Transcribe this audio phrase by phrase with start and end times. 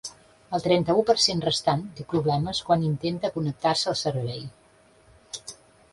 [0.57, 4.45] El trenta-u per cent restant té problemes quan intenta connectar-se al servei.